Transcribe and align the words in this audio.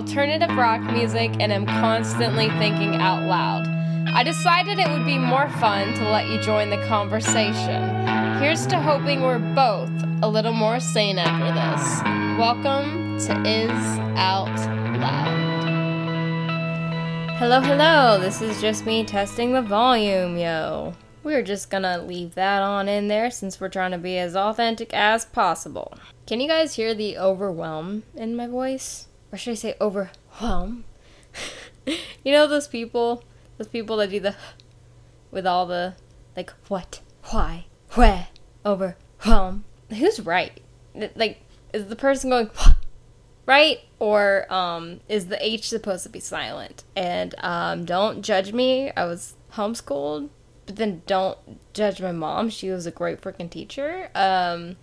alternative 0.00 0.56
rock 0.56 0.80
music 0.80 1.30
and 1.40 1.52
am 1.52 1.66
constantly 1.66 2.48
thinking 2.58 2.94
out 2.94 3.22
loud. 3.28 3.66
I 4.14 4.22
decided 4.22 4.78
it 4.78 4.88
would 4.88 5.04
be 5.04 5.18
more 5.18 5.50
fun 5.60 5.92
to 5.92 6.08
let 6.08 6.26
you 6.26 6.40
join 6.40 6.70
the 6.70 6.82
conversation. 6.86 8.06
Here's 8.40 8.66
to 8.68 8.80
hoping 8.80 9.20
we're 9.20 9.38
both 9.54 9.90
a 10.22 10.26
little 10.26 10.54
more 10.54 10.80
sane 10.80 11.18
after 11.18 11.52
this. 11.52 12.00
Welcome 12.38 13.18
to 13.26 13.42
Is 13.46 13.98
Out 14.16 14.48
Loud. 14.98 15.68
Hello, 17.36 17.60
hello. 17.60 18.18
This 18.18 18.40
is 18.40 18.58
just 18.58 18.86
me 18.86 19.04
testing 19.04 19.52
the 19.52 19.60
volume, 19.60 20.38
yo. 20.38 20.94
We're 21.22 21.42
just 21.42 21.68
gonna 21.68 22.02
leave 22.02 22.34
that 22.36 22.62
on 22.62 22.88
in 22.88 23.08
there 23.08 23.30
since 23.30 23.60
we're 23.60 23.68
trying 23.68 23.90
to 23.90 23.98
be 23.98 24.16
as 24.16 24.34
authentic 24.34 24.94
as 24.94 25.26
possible. 25.26 25.92
Can 26.26 26.40
you 26.40 26.48
guys 26.48 26.76
hear 26.76 26.94
the 26.94 27.18
overwhelm 27.18 28.04
in 28.14 28.34
my 28.34 28.46
voice? 28.46 29.08
Or 29.32 29.38
should 29.38 29.52
I 29.52 29.54
say 29.54 29.74
overwhelm? 29.80 30.84
you 31.86 32.32
know 32.32 32.46
those 32.46 32.68
people, 32.68 33.24
those 33.58 33.68
people 33.68 33.96
that 33.98 34.10
do 34.10 34.20
the 34.20 34.34
with 35.30 35.46
all 35.46 35.66
the 35.66 35.94
like 36.36 36.52
what, 36.68 37.00
why, 37.24 37.66
where, 37.92 38.28
overwhelm. 38.64 39.64
Who's 39.90 40.20
right? 40.20 40.60
Like, 41.14 41.42
is 41.72 41.86
the 41.86 41.96
person 41.96 42.30
going 42.30 42.50
right, 43.46 43.80
or 43.98 44.52
um, 44.52 45.00
is 45.08 45.26
the 45.26 45.44
H 45.44 45.68
supposed 45.68 46.04
to 46.04 46.08
be 46.08 46.20
silent? 46.20 46.84
And 46.96 47.34
um, 47.38 47.84
don't 47.84 48.22
judge 48.22 48.52
me. 48.52 48.92
I 48.96 49.04
was 49.06 49.34
homeschooled 49.52 50.30
but 50.70 50.76
then 50.76 51.02
don't 51.04 51.36
judge 51.74 52.00
my 52.00 52.12
mom. 52.12 52.48
She 52.48 52.70
was 52.70 52.86
a 52.86 52.92
great 52.92 53.20
freaking 53.20 53.50
teacher. 53.50 54.08
Um, 54.14 54.76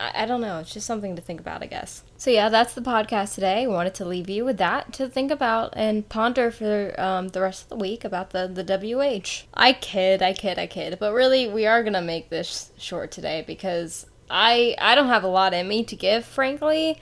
I, 0.00 0.22
I, 0.22 0.26
don't 0.26 0.40
know. 0.40 0.58
It's 0.58 0.72
just 0.72 0.86
something 0.86 1.16
to 1.16 1.20
think 1.20 1.38
about, 1.38 1.62
I 1.62 1.66
guess. 1.66 2.02
So 2.16 2.30
yeah, 2.30 2.48
that's 2.48 2.72
the 2.72 2.80
podcast 2.80 3.34
today. 3.34 3.66
Wanted 3.66 3.94
to 3.96 4.06
leave 4.06 4.30
you 4.30 4.46
with 4.46 4.56
that 4.56 4.94
to 4.94 5.06
think 5.06 5.30
about 5.30 5.74
and 5.76 6.08
ponder 6.08 6.50
for 6.50 6.98
um, 6.98 7.28
the 7.28 7.42
rest 7.42 7.64
of 7.64 7.68
the 7.68 7.76
week 7.76 8.04
about 8.04 8.30
the 8.30 8.48
the 8.48 8.64
WH. 8.64 9.46
I 9.52 9.74
kid, 9.74 10.22
I 10.22 10.32
kid, 10.32 10.58
I 10.58 10.66
kid, 10.66 10.96
but 10.98 11.12
really 11.12 11.46
we 11.46 11.66
are 11.66 11.82
gonna 11.82 12.00
make 12.00 12.30
this 12.30 12.72
short 12.78 13.10
today 13.10 13.44
because 13.46 14.06
I 14.30 14.76
I 14.78 14.94
don't 14.94 15.08
have 15.08 15.24
a 15.24 15.28
lot 15.28 15.52
in 15.52 15.68
me 15.68 15.84
to 15.84 15.94
give, 15.94 16.24
frankly. 16.24 16.98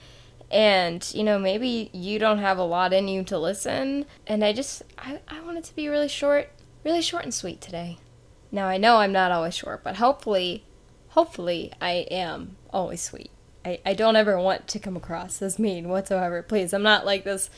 And, 0.51 1.09
you 1.13 1.23
know, 1.23 1.39
maybe 1.39 1.89
you 1.93 2.19
don't 2.19 2.39
have 2.39 2.57
a 2.57 2.63
lot 2.63 2.91
in 2.91 3.07
you 3.07 3.23
to 3.23 3.37
listen. 3.37 4.05
And 4.25 4.43
I 4.43 4.51
just, 4.53 4.81
I, 4.97 5.19
I 5.27 5.41
want 5.41 5.57
it 5.57 5.65
to 5.65 5.75
be 5.75 5.89
really 5.89 6.07
short, 6.07 6.49
really 6.85 7.01
short 7.01 7.23
and 7.23 7.33
sweet 7.33 7.59
today. 7.59 7.97
Now 8.51 8.67
I 8.67 8.77
know 8.77 8.97
I'm 8.97 9.11
not 9.11 9.31
always 9.31 9.55
short, 9.55 9.83
but 9.83 9.97
hopefully, 9.97 10.63
hopefully 11.09 11.71
I 11.81 12.07
am 12.11 12.57
always 12.71 13.01
sweet. 13.01 13.31
I, 13.65 13.79
I 13.85 13.93
don't 13.93 14.15
ever 14.15 14.39
want 14.39 14.67
to 14.69 14.79
come 14.79 14.95
across 14.95 15.41
as 15.41 15.59
mean 15.59 15.89
whatsoever. 15.89 16.41
Please, 16.41 16.73
I'm 16.73 16.83
not 16.83 17.05
like 17.05 17.23
this 17.23 17.49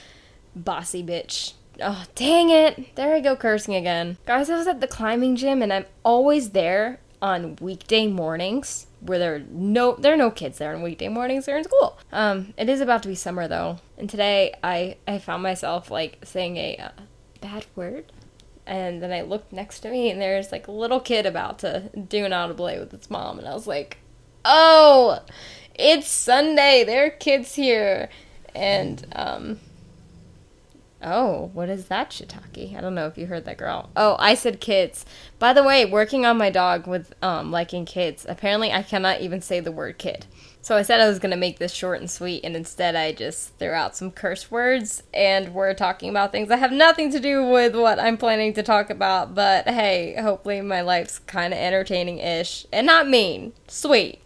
bossy 0.56 1.04
bitch. 1.04 1.54
Oh, 1.82 2.06
dang 2.16 2.50
it. 2.50 2.96
There 2.96 3.14
I 3.14 3.20
go 3.20 3.36
cursing 3.36 3.76
again. 3.76 4.18
Guys, 4.26 4.50
I 4.50 4.58
was 4.58 4.68
at 4.68 4.82
the 4.82 4.88
climbing 4.88 5.36
gym 5.36 5.62
and 5.62 5.72
I'm 5.72 5.86
always 6.04 6.50
there 6.50 7.00
on 7.22 7.58
weekday 7.62 8.08
mornings 8.08 8.88
where 9.02 9.20
there 9.20 9.36
are 9.36 9.44
no 9.52 9.96
there 9.96 10.14
are 10.14 10.18
no 10.18 10.32
kids 10.32 10.58
there 10.58 10.74
on 10.74 10.82
weekday 10.82 11.08
mornings 11.08 11.46
they're 11.46 11.58
in 11.58 11.64
school 11.64 11.98
um 12.12 12.54
it 12.58 12.70
is 12.70 12.82
about 12.82 13.02
to 13.04 13.10
be 13.10 13.16
summer 13.16 13.48
though 13.48 13.78
and 13.98 14.10
today 14.10 14.54
i 14.64 14.96
i 15.08 15.18
found 15.18 15.44
myself 15.44 15.92
like 15.92 16.18
saying 16.24 16.58
a 16.58 16.78
uh, 16.78 16.90
bad 17.42 17.66
word 17.76 18.12
and 18.70 19.02
then 19.02 19.12
I 19.12 19.22
looked 19.22 19.52
next 19.52 19.80
to 19.80 19.90
me, 19.90 20.12
and 20.12 20.22
there's 20.22 20.52
like 20.52 20.68
a 20.68 20.72
little 20.72 21.00
kid 21.00 21.26
about 21.26 21.60
to 21.60 21.90
do 22.08 22.24
an 22.24 22.32
audible 22.32 22.66
with 22.66 22.94
its 22.94 23.10
mom, 23.10 23.40
and 23.40 23.48
I 23.48 23.54
was 23.54 23.66
like, 23.66 23.98
"Oh, 24.46 25.20
it's 25.74 26.08
Sunday. 26.08 26.84
There 26.86 27.08
are 27.08 27.10
kids 27.10 27.56
here," 27.56 28.10
and 28.54 29.06
um, 29.14 29.60
oh, 31.02 31.50
what 31.54 31.70
is 31.70 31.86
that, 31.86 32.10
shiitake? 32.12 32.76
I 32.76 32.82
don't 32.82 32.96
know 32.96 33.08
if 33.08 33.18
you 33.18 33.28
heard 33.28 33.46
that 33.46 33.58
girl. 33.58 33.90
Oh, 33.96 34.16
I 34.20 34.34
said 34.34 34.60
kids. 34.60 35.06
By 35.38 35.54
the 35.54 35.64
way, 35.64 35.86
working 35.86 36.26
on 36.26 36.38
my 36.38 36.50
dog 36.50 36.88
with 36.88 37.14
um 37.22 37.52
liking 37.52 37.86
kids. 37.86 38.26
Apparently, 38.28 38.72
I 38.72 38.84
cannot 38.84 39.22
even 39.22 39.42
say 39.42 39.60
the 39.60 39.72
word 39.72 39.98
kid. 39.98 40.26
So 40.62 40.76
I 40.76 40.82
said 40.82 41.00
I 41.00 41.08
was 41.08 41.20
going 41.20 41.32
to 41.32 41.38
make 41.38 41.58
this 41.58 41.74
short 41.74 42.02
and 42.02 42.12
sweet, 42.12 42.44
and 42.44 42.56
instead 42.56 42.96
I 42.96 43.14
just 43.14 43.56
threw 43.58 43.72
out 43.72 43.96
some 43.96 44.12
curse 44.12 44.52
words, 44.52 45.04
and 45.14 45.54
we're 45.54 45.74
talking 45.74 46.10
about 46.10 46.32
things 46.32 46.50
that 46.50 46.60
have 46.60 46.74
nothing 46.74 47.12
to 47.12 47.20
do 47.20 47.46
with 47.46 47.76
what 47.76 47.98
I'm 47.98 48.18
planning 48.18 48.54
to 48.54 48.64
talk 48.64 48.90
about, 48.90 49.34
but 49.34 49.68
hey, 49.68 50.16
hopefully 50.20 50.60
my 50.62 50.82
life's 50.82 51.20
kind 51.20 51.54
of 51.54 51.60
entertaining 51.60 52.18
ish, 52.20 52.66
and 52.74 52.86
not 52.86 53.08
mean. 53.08 53.54
Sweet. 53.68 54.22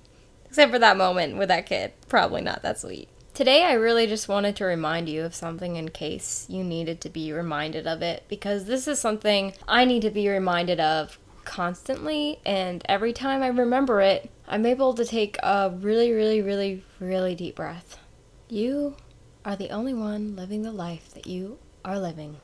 Except 0.46 0.72
for 0.72 0.80
that 0.80 0.98
moment 0.98 1.38
with 1.38 1.50
that 1.50 1.66
kid. 1.66 1.94
Probably 2.10 2.42
not 2.42 2.62
that 2.64 2.80
sweet. 2.80 3.10
Today, 3.34 3.64
I 3.64 3.74
really 3.74 4.06
just 4.06 4.28
wanted 4.28 4.56
to 4.58 4.66
remind 4.66 5.10
you 5.10 5.24
of 5.24 5.34
something 5.34 5.76
in 5.76 5.90
case 5.90 6.46
you 6.50 6.64
needed 6.64 7.02
to 7.02 7.10
be 7.10 7.34
reminded 7.34 7.88
of 7.88 8.04
it, 8.04 8.26
because 8.28 8.66
this 8.66 8.88
is 8.88 9.00
something 9.00 9.54
I 9.68 9.86
need 9.86 10.04
to 10.04 10.12
be 10.12 10.30
reminded 10.30 10.80
of 10.80 11.18
constantly, 11.44 12.40
and 12.46 12.84
every 12.88 13.12
time 13.12 13.42
I 13.42 13.48
remember 13.48 14.02
it, 14.02 14.30
I'm 14.48 14.68
able 14.68 14.94
to 14.94 15.04
take 15.04 15.38
a 15.42 15.74
really, 15.76 16.12
really, 16.12 16.44
really, 16.44 16.84
really 17.00 17.34
deep 17.34 17.56
breath. 17.56 17.98
You 18.50 18.98
are 19.44 19.56
the 19.56 19.72
only 19.72 19.96
one 19.96 20.36
living 20.36 20.62
the 20.62 20.72
life 20.72 21.12
that 21.16 21.26
you 21.26 21.58
are 21.84 22.00
living. 22.00 22.38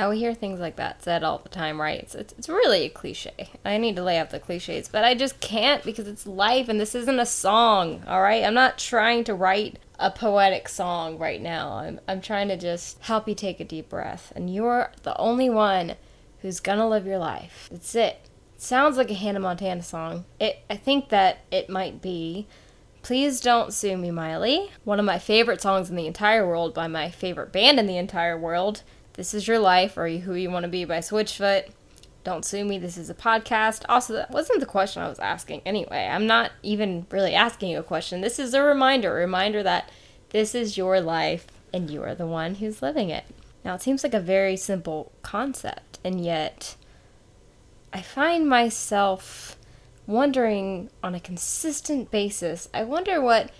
Now, 0.00 0.08
we 0.08 0.18
hear 0.18 0.32
things 0.32 0.60
like 0.60 0.76
that 0.76 1.02
said 1.02 1.22
all 1.22 1.36
the 1.36 1.50
time, 1.50 1.78
right? 1.78 2.00
It's, 2.00 2.14
it's, 2.14 2.32
it's 2.38 2.48
really 2.48 2.86
a 2.86 2.88
cliche. 2.88 3.50
I 3.66 3.76
need 3.76 3.96
to 3.96 4.02
lay 4.02 4.16
out 4.16 4.30
the 4.30 4.40
cliches, 4.40 4.88
but 4.88 5.04
I 5.04 5.14
just 5.14 5.40
can't 5.40 5.84
because 5.84 6.08
it's 6.08 6.26
life 6.26 6.70
and 6.70 6.80
this 6.80 6.94
isn't 6.94 7.20
a 7.20 7.26
song, 7.26 8.02
all 8.06 8.22
right? 8.22 8.42
I'm 8.42 8.54
not 8.54 8.78
trying 8.78 9.24
to 9.24 9.34
write 9.34 9.78
a 9.98 10.10
poetic 10.10 10.70
song 10.70 11.18
right 11.18 11.38
now. 11.38 11.72
I'm, 11.72 12.00
I'm 12.08 12.22
trying 12.22 12.48
to 12.48 12.56
just 12.56 12.98
help 13.00 13.28
you 13.28 13.34
take 13.34 13.60
a 13.60 13.64
deep 13.64 13.90
breath. 13.90 14.32
And 14.34 14.48
you're 14.48 14.90
the 15.02 15.14
only 15.18 15.50
one 15.50 15.96
who's 16.40 16.60
gonna 16.60 16.88
live 16.88 17.04
your 17.04 17.18
life. 17.18 17.68
That's 17.70 17.94
it 17.94 18.20
sounds 18.56 18.96
like 18.96 19.10
a 19.10 19.14
Hannah 19.14 19.40
Montana 19.40 19.82
song. 19.82 20.24
It 20.40 20.60
I 20.70 20.76
think 20.76 21.10
that 21.10 21.40
it 21.50 21.68
might 21.68 22.00
be. 22.00 22.46
Please 23.02 23.38
Don't 23.38 23.74
Sue 23.74 23.98
Me, 23.98 24.10
Miley. 24.10 24.70
One 24.84 24.98
of 24.98 25.04
my 25.04 25.18
favorite 25.18 25.60
songs 25.60 25.90
in 25.90 25.96
the 25.96 26.06
entire 26.06 26.46
world 26.46 26.72
by 26.72 26.86
my 26.86 27.10
favorite 27.10 27.52
band 27.52 27.78
in 27.78 27.86
the 27.86 27.98
entire 27.98 28.38
world. 28.38 28.82
This 29.20 29.34
is 29.34 29.46
Your 29.46 29.58
Life, 29.58 29.98
or 29.98 30.08
Who 30.08 30.32
You 30.32 30.50
Want 30.50 30.62
to 30.62 30.68
Be 30.70 30.86
by 30.86 31.00
Switchfoot. 31.00 31.68
Don't 32.24 32.42
sue 32.42 32.64
me, 32.64 32.78
this 32.78 32.96
is 32.96 33.10
a 33.10 33.14
podcast. 33.14 33.84
Also, 33.86 34.14
that 34.14 34.30
wasn't 34.30 34.60
the 34.60 34.64
question 34.64 35.02
I 35.02 35.10
was 35.10 35.18
asking 35.18 35.60
anyway. 35.66 36.08
I'm 36.10 36.26
not 36.26 36.52
even 36.62 37.06
really 37.10 37.34
asking 37.34 37.68
you 37.68 37.80
a 37.80 37.82
question. 37.82 38.22
This 38.22 38.38
is 38.38 38.54
a 38.54 38.62
reminder, 38.62 39.10
a 39.10 39.20
reminder 39.20 39.62
that 39.62 39.90
this 40.30 40.54
is 40.54 40.78
your 40.78 41.02
life 41.02 41.48
and 41.70 41.90
you 41.90 42.02
are 42.02 42.14
the 42.14 42.26
one 42.26 42.54
who's 42.54 42.80
living 42.80 43.10
it. 43.10 43.24
Now, 43.62 43.74
it 43.74 43.82
seems 43.82 44.02
like 44.02 44.14
a 44.14 44.20
very 44.20 44.56
simple 44.56 45.12
concept, 45.20 45.98
and 46.02 46.24
yet 46.24 46.76
I 47.92 48.00
find 48.00 48.48
myself 48.48 49.58
wondering 50.06 50.88
on 51.02 51.14
a 51.14 51.20
consistent 51.20 52.10
basis, 52.10 52.70
I 52.72 52.84
wonder 52.84 53.20
what 53.20 53.50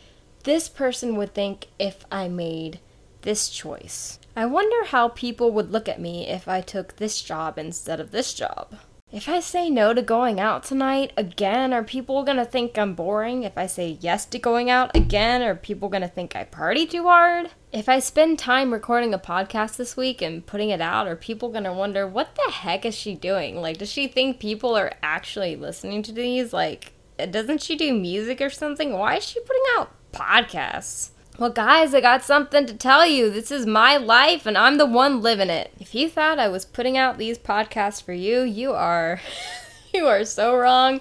this 0.44 0.70
person 0.70 1.16
would 1.16 1.34
think 1.34 1.66
if 1.78 2.06
I 2.10 2.28
made 2.28 2.80
this 3.20 3.50
choice. 3.50 4.19
I 4.36 4.46
wonder 4.46 4.84
how 4.86 5.08
people 5.08 5.50
would 5.52 5.72
look 5.72 5.88
at 5.88 6.00
me 6.00 6.28
if 6.28 6.46
I 6.46 6.60
took 6.60 6.96
this 6.96 7.20
job 7.20 7.58
instead 7.58 8.00
of 8.00 8.10
this 8.10 8.32
job. 8.32 8.76
If 9.12 9.28
I 9.28 9.40
say 9.40 9.68
no 9.68 9.92
to 9.92 10.02
going 10.02 10.38
out 10.38 10.62
tonight, 10.62 11.12
again, 11.16 11.72
are 11.72 11.82
people 11.82 12.22
gonna 12.22 12.44
think 12.44 12.78
I'm 12.78 12.94
boring? 12.94 13.42
If 13.42 13.58
I 13.58 13.66
say 13.66 13.98
yes 14.00 14.24
to 14.26 14.38
going 14.38 14.70
out, 14.70 14.94
again, 14.94 15.42
are 15.42 15.56
people 15.56 15.88
gonna 15.88 16.06
think 16.06 16.36
I 16.36 16.44
party 16.44 16.86
too 16.86 17.02
hard? 17.02 17.50
If 17.72 17.88
I 17.88 17.98
spend 17.98 18.38
time 18.38 18.72
recording 18.72 19.12
a 19.12 19.18
podcast 19.18 19.76
this 19.76 19.96
week 19.96 20.22
and 20.22 20.46
putting 20.46 20.70
it 20.70 20.80
out, 20.80 21.08
are 21.08 21.16
people 21.16 21.48
gonna 21.48 21.74
wonder, 21.74 22.06
what 22.06 22.36
the 22.36 22.52
heck 22.52 22.84
is 22.84 22.94
she 22.94 23.16
doing? 23.16 23.60
Like, 23.60 23.78
does 23.78 23.90
she 23.90 24.06
think 24.06 24.38
people 24.38 24.76
are 24.76 24.92
actually 25.02 25.56
listening 25.56 26.04
to 26.04 26.12
these? 26.12 26.52
Like, 26.52 26.92
doesn't 27.18 27.62
she 27.62 27.74
do 27.74 27.92
music 27.92 28.40
or 28.40 28.48
something? 28.48 28.92
Why 28.92 29.16
is 29.16 29.24
she 29.24 29.40
putting 29.40 29.62
out 29.76 29.90
podcasts? 30.12 31.10
Well, 31.38 31.50
guys, 31.50 31.94
I 31.94 32.00
got 32.00 32.22
something 32.22 32.66
to 32.66 32.74
tell 32.74 33.06
you. 33.06 33.30
This 33.30 33.50
is 33.50 33.64
my 33.64 33.96
life, 33.96 34.44
and 34.44 34.58
I'm 34.58 34.76
the 34.76 34.86
one 34.86 35.22
living 35.22 35.48
it. 35.48 35.72
If 35.80 35.94
you 35.94 36.08
thought 36.08 36.38
I 36.38 36.48
was 36.48 36.64
putting 36.64 36.98
out 36.98 37.16
these 37.16 37.38
podcasts 37.38 38.02
for 38.02 38.12
you, 38.12 38.42
you 38.42 38.72
are, 38.72 39.20
you 39.94 40.06
are 40.06 40.24
so 40.24 40.56
wrong. 40.56 41.00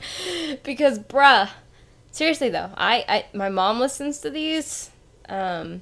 Because, 0.64 1.00
bruh, 1.00 1.50
seriously 2.12 2.50
though, 2.50 2.72
I, 2.78 3.06
I, 3.08 3.26
my 3.34 3.50
mom 3.50 3.80
listens 3.80 4.20
to 4.20 4.30
these. 4.30 4.92
Um, 5.28 5.82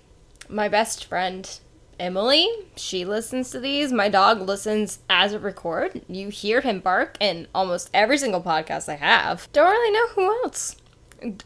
my 0.50 0.68
best 0.68 1.06
friend 1.06 1.60
Emily, 2.00 2.48
she 2.76 3.06
listens 3.06 3.50
to 3.52 3.60
these. 3.60 3.92
My 3.92 4.08
dog 4.08 4.42
listens 4.42 5.00
as 5.10 5.34
a 5.34 5.40
record. 5.40 6.02
You 6.08 6.30
hear 6.30 6.62
him 6.62 6.80
bark 6.80 7.18
in 7.20 7.48
almost 7.56 7.90
every 7.94 8.18
single 8.18 8.42
podcast 8.42 8.88
I 8.88 8.96
have. 8.96 9.48
Don't 9.52 9.70
really 9.70 9.92
know 9.92 10.08
who 10.10 10.44
else. 10.44 10.76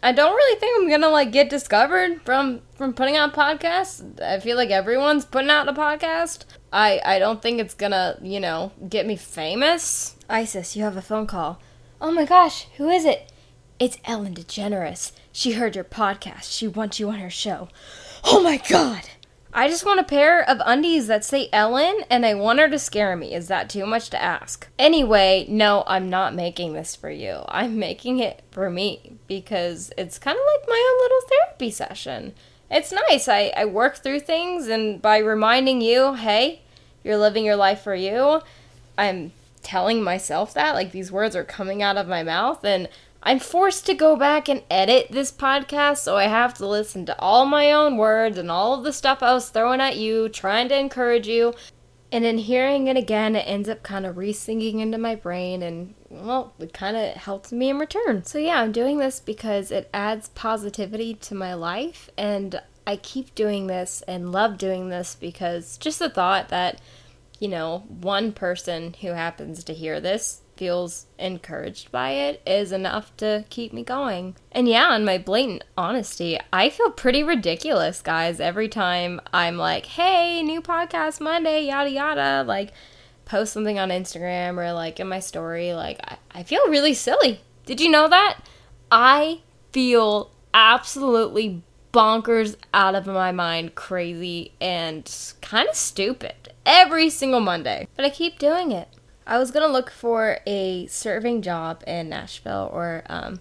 I 0.04 0.12
don't 0.12 0.36
really 0.36 0.60
think 0.60 0.78
I'm 0.78 0.90
gonna 0.90 1.10
like 1.12 1.32
get 1.32 1.50
discovered 1.50 2.22
from 2.24 2.62
from 2.76 2.94
putting 2.94 3.16
out 3.16 3.34
podcasts. 3.34 4.22
I 4.22 4.40
feel 4.40 4.58
like 4.58 4.70
everyone's 4.70 5.26
putting 5.26 5.50
out 5.50 5.70
a 5.70 5.74
podcast. 5.74 6.44
I 6.74 7.02
I 7.06 7.20
don't 7.20 7.42
think 7.42 7.60
it's 7.60 7.74
gonna 7.74 8.18
you 8.22 8.40
know 8.40 8.72
get 8.90 9.06
me 9.06 9.16
famous. 9.16 10.16
Isis, 10.30 10.76
you 10.76 10.84
have 10.84 10.98
a 10.98 11.02
phone 11.02 11.28
call. 11.28 11.60
Oh 12.02 12.12
my 12.12 12.26
gosh, 12.26 12.68
who 12.78 12.90
is 12.90 13.06
it? 13.06 13.32
It's 13.80 13.98
Ellen 14.06 14.36
DeGeneres. 14.36 15.14
She 15.32 15.54
heard 15.54 15.76
your 15.76 15.86
podcast. 15.86 16.56
She 16.58 16.68
wants 16.68 17.00
you 17.00 17.10
on 17.10 17.20
her 17.20 17.30
show. 17.30 17.70
Oh 18.24 18.44
my 18.44 18.58
god! 18.58 19.04
I 19.54 19.68
just 19.68 19.86
want 19.86 20.00
a 20.00 20.04
pair 20.04 20.48
of 20.50 20.62
undies 20.66 21.08
that 21.08 21.26
say 21.26 21.50
Ellen 21.52 22.02
and 22.10 22.26
I 22.26 22.36
want 22.36 22.60
her 22.60 22.70
to 22.70 22.80
scare 22.80 23.18
me. 23.18 23.34
Is 23.34 23.50
that 23.50 23.70
too 23.70 23.86
much 23.86 24.10
to 24.12 24.22
ask? 24.22 24.70
Anyway, 24.80 25.46
no, 25.50 25.84
I'm 25.88 26.10
not 26.10 26.34
making 26.34 26.72
this 26.74 26.96
for 26.96 27.10
you. 27.10 27.44
I'm 27.50 27.78
making 27.78 28.20
it 28.20 28.44
for 28.52 28.70
me 28.70 29.18
because 29.28 29.92
it's 29.98 30.18
kind 30.18 30.38
of 30.38 30.44
like 30.46 30.70
my 30.70 30.90
own 30.90 31.04
little 31.04 31.30
therapy 31.30 31.70
session. 31.70 32.34
It's 32.70 32.94
nice. 33.10 33.28
I, 33.28 33.52
I 33.58 33.66
work 33.66 33.98
through 33.98 34.22
things, 34.22 34.68
and 34.68 35.02
by 35.02 35.18
reminding 35.18 35.82
you, 35.82 36.14
hey, 36.14 36.62
you're 37.04 37.18
living 37.18 37.44
your 37.44 37.58
life 37.58 37.82
for 37.82 37.94
you, 37.94 38.42
I'm 38.98 39.34
telling 39.62 40.02
myself 40.02 40.54
that. 40.54 40.74
Like 40.74 40.94
these 40.94 41.12
words 41.12 41.36
are 41.36 41.44
coming 41.44 41.84
out 41.84 41.98
of 41.98 42.08
my 42.08 42.24
mouth, 42.24 42.64
and 42.64 42.88
I'm 43.24 43.40
forced 43.40 43.86
to 43.86 43.94
go 43.94 44.16
back 44.16 44.50
and 44.50 44.64
edit 44.70 45.08
this 45.12 45.32
podcast, 45.32 46.00
so 46.00 46.18
I 46.18 46.24
have 46.24 46.56
to 46.56 46.68
listen 46.68 47.06
to 47.06 47.20
all 47.20 47.46
my 47.46 47.72
own 47.72 47.98
words 47.98 48.38
and 48.38 48.50
all 48.50 48.74
of 48.74 48.84
the 48.84 48.92
stuff 48.92 49.22
I 49.22 49.34
was 49.34 49.50
throwing 49.50 49.80
at 49.80 49.98
you, 49.98 50.28
trying 50.28 50.70
to 50.70 50.80
encourage 50.80 51.28
you. 51.28 51.54
And 52.12 52.26
then 52.26 52.40
hearing 52.40 52.88
it 52.88 52.98
again, 52.98 53.36
it 53.36 53.48
ends 53.48 53.70
up 53.70 53.84
kind 53.84 54.06
of 54.06 54.18
re 54.18 54.34
singing 54.34 54.80
into 54.80 54.98
my 54.98 55.16
brain, 55.16 55.62
and 55.62 55.94
well, 56.10 56.54
it 56.60 56.74
kind 56.74 56.98
of 56.98 57.14
helps 57.16 57.52
me 57.52 57.70
in 57.70 57.80
return. 57.80 58.26
So, 58.26 58.38
yeah, 58.38 58.60
I'm 58.60 58.72
doing 58.72 58.98
this 58.98 59.20
because 59.20 59.72
it 59.72 59.90
adds 59.94 60.30
positivity 60.30 61.14
to 61.14 61.36
my 61.36 61.54
life, 61.54 62.10
and 62.18 62.60
I 62.86 62.98
keep 62.98 63.36
doing 63.36 63.68
this 63.68 64.02
and 64.08 64.32
love 64.32 64.58
doing 64.58 64.90
this 64.90 65.16
because 65.16 65.78
just 65.78 66.00
the 66.00 66.10
thought 66.10 66.50
that, 66.50 66.82
you 67.40 67.48
know, 67.48 67.86
one 67.88 68.34
person 68.34 68.96
who 69.00 69.10
happens 69.10 69.64
to 69.64 69.74
hear 69.74 70.02
this 70.02 70.41
feels 70.62 71.08
encouraged 71.18 71.92
by 71.92 72.12
it 72.12 72.40
is 72.46 72.72
enough 72.72 73.18
to 73.18 73.44
keep 73.50 73.74
me 73.74 73.84
going. 73.84 74.36
And 74.52 74.68
yeah, 74.68 74.96
in 74.96 75.04
my 75.04 75.18
blatant 75.18 75.64
honesty, 75.76 76.38
I 76.54 76.70
feel 76.70 76.92
pretty 76.92 77.24
ridiculous, 77.24 78.00
guys, 78.00 78.40
every 78.40 78.68
time 78.68 79.20
I'm 79.34 79.58
like, 79.58 79.88
hey, 79.88 80.44
new 80.44 80.62
podcast 80.62 81.20
Monday, 81.20 81.66
yada 81.66 81.90
yada, 81.90 82.44
like 82.48 82.74
post 83.26 83.54
something 83.54 83.80
on 83.80 83.90
Instagram 83.90 84.60
or 84.60 84.72
like 84.72 85.00
in 85.00 85.08
my 85.08 85.20
story, 85.20 85.74
like 85.74 86.00
I, 86.04 86.18
I 86.32 86.44
feel 86.44 86.68
really 86.68 86.94
silly. 86.94 87.42
Did 87.66 87.82
you 87.82 87.90
know 87.90 88.08
that? 88.08 88.38
I 88.92 89.42
feel 89.72 90.30
absolutely 90.54 91.64
bonkers 91.92 92.56
out 92.72 92.94
of 92.94 93.08
my 93.08 93.32
mind, 93.32 93.74
crazy, 93.74 94.52
and 94.62 95.12
kind 95.42 95.68
of 95.68 95.76
stupid 95.76 96.54
every 96.68 97.10
single 97.10 97.40
Monday. 97.40 97.88
But 97.96 98.06
I 98.06 98.12
keep 98.12 98.38
doing 98.38 98.72
it. 98.72 98.88
I 99.32 99.38
was 99.38 99.50
gonna 99.50 99.70
look 99.70 99.90
for 99.90 100.40
a 100.46 100.88
serving 100.88 101.42
job 101.42 101.86
in 101.88 102.10
Nashville 102.10 102.70
or 102.74 103.04
um, 103.06 103.40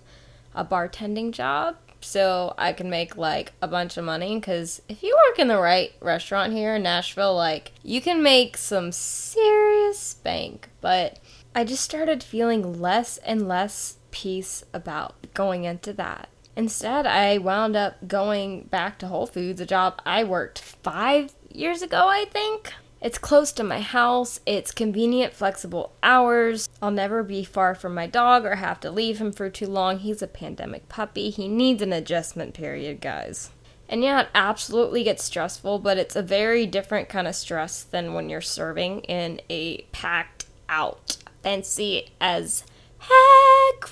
a 0.54 0.64
bartending 0.64 1.32
job 1.32 1.78
so 2.00 2.54
I 2.56 2.72
can 2.72 2.88
make 2.88 3.16
like 3.16 3.54
a 3.60 3.66
bunch 3.66 3.96
of 3.96 4.04
money. 4.04 4.36
Because 4.36 4.82
if 4.88 5.02
you 5.02 5.18
work 5.28 5.40
in 5.40 5.48
the 5.48 5.58
right 5.58 5.92
restaurant 6.00 6.52
here 6.52 6.76
in 6.76 6.84
Nashville, 6.84 7.34
like 7.34 7.72
you 7.82 8.00
can 8.00 8.22
make 8.22 8.56
some 8.56 8.92
serious 8.92 9.98
spank. 9.98 10.68
But 10.80 11.18
I 11.56 11.64
just 11.64 11.82
started 11.82 12.22
feeling 12.22 12.80
less 12.80 13.16
and 13.18 13.48
less 13.48 13.96
peace 14.12 14.62
about 14.72 15.34
going 15.34 15.64
into 15.64 15.92
that. 15.94 16.28
Instead, 16.54 17.04
I 17.04 17.38
wound 17.38 17.74
up 17.74 18.06
going 18.06 18.62
back 18.62 19.00
to 19.00 19.08
Whole 19.08 19.26
Foods, 19.26 19.60
a 19.60 19.66
job 19.66 20.00
I 20.06 20.22
worked 20.22 20.60
five 20.60 21.32
years 21.50 21.82
ago, 21.82 22.06
I 22.06 22.26
think. 22.26 22.74
It's 23.02 23.16
close 23.16 23.50
to 23.52 23.64
my 23.64 23.80
house, 23.80 24.40
it's 24.44 24.72
convenient, 24.72 25.32
flexible 25.32 25.92
hours. 26.02 26.68
I'll 26.82 26.90
never 26.90 27.22
be 27.22 27.44
far 27.44 27.74
from 27.74 27.94
my 27.94 28.06
dog 28.06 28.44
or 28.44 28.56
have 28.56 28.78
to 28.80 28.90
leave 28.90 29.18
him 29.18 29.32
for 29.32 29.48
too 29.48 29.68
long. 29.68 30.00
He's 30.00 30.20
a 30.20 30.26
pandemic 30.26 30.86
puppy. 30.90 31.30
He 31.30 31.48
needs 31.48 31.80
an 31.80 31.94
adjustment 31.94 32.52
period, 32.52 33.00
guys. 33.00 33.50
And 33.88 34.04
yeah, 34.04 34.22
it 34.22 34.28
absolutely 34.34 35.02
gets 35.02 35.24
stressful, 35.24 35.78
but 35.78 35.96
it's 35.96 36.14
a 36.14 36.22
very 36.22 36.66
different 36.66 37.08
kind 37.08 37.26
of 37.26 37.34
stress 37.34 37.82
than 37.82 38.12
when 38.12 38.28
you're 38.28 38.42
serving 38.42 39.00
in 39.00 39.40
a 39.48 39.78
packed 39.92 40.44
out, 40.68 41.16
fancy 41.42 42.10
as 42.20 42.64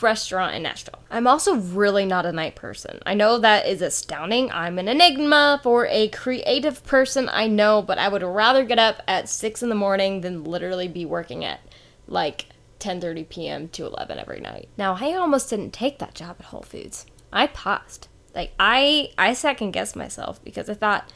restaurant 0.00 0.54
in 0.54 0.62
Nashville. 0.62 1.00
I'm 1.10 1.26
also 1.26 1.56
really 1.56 2.04
not 2.04 2.26
a 2.26 2.32
night 2.32 2.54
person. 2.54 3.00
I 3.06 3.14
know 3.14 3.38
that 3.38 3.66
is 3.66 3.82
astounding. 3.82 4.50
I'm 4.50 4.78
an 4.78 4.88
enigma 4.88 5.60
for 5.62 5.86
a 5.86 6.08
creative 6.08 6.84
person, 6.84 7.28
I 7.32 7.46
know, 7.46 7.82
but 7.82 7.98
I 7.98 8.08
would 8.08 8.22
rather 8.22 8.64
get 8.64 8.78
up 8.78 9.02
at 9.08 9.28
6 9.28 9.62
in 9.62 9.68
the 9.68 9.74
morning 9.74 10.20
than 10.20 10.44
literally 10.44 10.88
be 10.88 11.04
working 11.04 11.44
at 11.44 11.60
like 12.06 12.46
10:30 12.80 13.28
p.m. 13.28 13.68
to 13.68 13.86
11 13.86 14.18
every 14.18 14.40
night. 14.40 14.68
Now, 14.76 14.96
I 15.00 15.14
almost 15.14 15.50
didn't 15.50 15.72
take 15.72 15.98
that 15.98 16.14
job 16.14 16.36
at 16.38 16.46
Whole 16.46 16.62
Foods. 16.62 17.06
I 17.32 17.46
paused. 17.46 18.08
Like 18.34 18.52
I 18.60 19.10
I 19.18 19.34
second 19.34 19.72
guessed 19.72 19.96
myself 19.96 20.42
because 20.44 20.68
I 20.68 20.74
thought 20.74 21.10